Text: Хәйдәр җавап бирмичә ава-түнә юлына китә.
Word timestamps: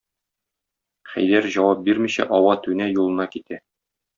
Хәйдәр 1.11 1.49
җавап 1.57 1.85
бирмичә 1.89 2.27
ава-түнә 2.39 2.91
юлына 2.95 3.29
китә. 3.37 3.63